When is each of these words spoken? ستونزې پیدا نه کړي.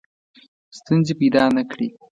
ستونزې 0.77 1.13
پیدا 1.19 1.43
نه 1.55 1.63
کړي. 1.71 1.87